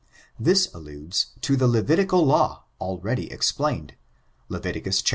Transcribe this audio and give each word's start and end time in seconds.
This 0.39 0.67
alludes 0.73 1.27
to 1.41 1.55
the 1.55 1.67
Levitical 1.67 2.25
law, 2.25 2.63
already 2.79 3.31
explained. 3.31 3.93
Lev. 4.49 4.63
xxv. 4.63 5.09